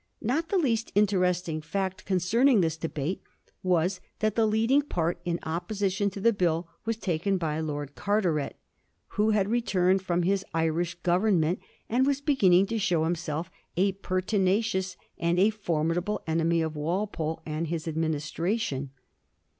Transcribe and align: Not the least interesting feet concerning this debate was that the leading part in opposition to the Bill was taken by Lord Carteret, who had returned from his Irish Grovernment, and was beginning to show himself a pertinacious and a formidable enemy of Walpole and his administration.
Not 0.23 0.49
the 0.49 0.57
least 0.57 0.91
interesting 0.95 1.61
feet 1.61 2.03
concerning 2.05 2.59
this 2.61 2.75
debate 2.75 3.21
was 3.61 4.01
that 4.17 4.33
the 4.33 4.47
leading 4.47 4.81
part 4.81 5.21
in 5.25 5.37
opposition 5.43 6.09
to 6.09 6.19
the 6.19 6.33
Bill 6.33 6.67
was 6.85 6.97
taken 6.97 7.37
by 7.37 7.59
Lord 7.59 7.93
Carteret, 7.93 8.57
who 9.09 9.29
had 9.29 9.47
returned 9.51 10.01
from 10.01 10.23
his 10.23 10.43
Irish 10.55 10.97
Grovernment, 11.03 11.59
and 11.87 12.07
was 12.07 12.19
beginning 12.19 12.65
to 12.65 12.79
show 12.79 13.03
himself 13.03 13.51
a 13.77 13.91
pertinacious 13.91 14.97
and 15.19 15.37
a 15.37 15.51
formidable 15.51 16.23
enemy 16.25 16.63
of 16.63 16.75
Walpole 16.75 17.43
and 17.45 17.67
his 17.67 17.87
administration. 17.87 18.89